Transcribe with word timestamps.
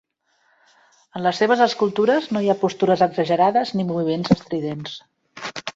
En 1.19 1.23
les 1.25 1.41
seves 1.43 1.61
escultures 1.67 2.31
no 2.33 2.43
hi 2.45 2.49
ha 2.49 2.57
postures 2.65 3.07
exagerades, 3.09 3.77
ni 3.79 3.89
moviments 3.95 4.35
estridents. 4.39 5.01